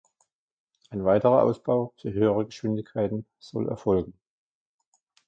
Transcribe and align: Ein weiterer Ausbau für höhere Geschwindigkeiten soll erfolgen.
Ein 0.89 1.05
weiterer 1.05 1.43
Ausbau 1.43 1.93
für 1.95 2.11
höhere 2.11 2.47
Geschwindigkeiten 2.47 3.27
soll 3.37 3.69
erfolgen. 3.69 4.15